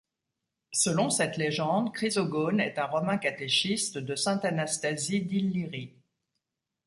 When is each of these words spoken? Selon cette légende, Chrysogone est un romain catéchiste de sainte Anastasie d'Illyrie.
Selon 0.73 1.11
cette 1.11 1.37
légende, 1.37 1.93
Chrysogone 1.93 2.59
est 2.59 2.79
un 2.79 2.87
romain 2.87 3.19
catéchiste 3.19 3.99
de 3.99 4.15
sainte 4.15 4.43
Anastasie 4.45 5.21
d'Illyrie. 5.21 5.93